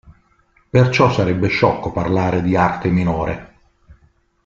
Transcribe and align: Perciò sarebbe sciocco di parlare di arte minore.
Perciò 0.71 1.11
sarebbe 1.11 1.47
sciocco 1.47 1.89
di 1.89 1.93
parlare 1.93 2.41
di 2.41 2.55
arte 2.55 2.89
minore. 2.89 3.53